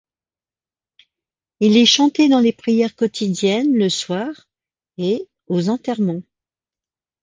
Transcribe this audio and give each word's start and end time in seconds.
Il 1.59 1.77
est 1.77 1.85
chanté 1.85 2.27
dans 2.27 2.39
les 2.39 2.53
prières 2.53 2.95
quotidiennes, 2.95 3.75
le 3.75 3.87
soir, 3.87 4.49
et, 4.97 5.27
aux 5.45 5.69
enterrements. 5.69 6.23